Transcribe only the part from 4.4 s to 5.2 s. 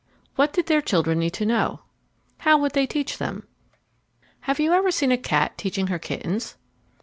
Have you ever seen a